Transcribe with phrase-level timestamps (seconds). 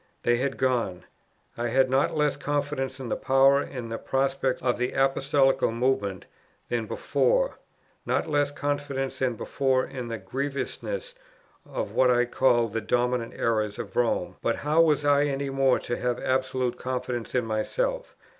[0.23, 1.03] They had gone:
[1.55, 6.25] I had not less confidence in the power and the prospects of the Apostolical movement
[6.69, 7.59] than before;
[8.03, 11.13] not less confidence than before in the grievousness
[11.67, 15.77] of what I called the "dominant errors" of Rome: but how was I any more
[15.81, 18.15] to have absolute confidence in myself?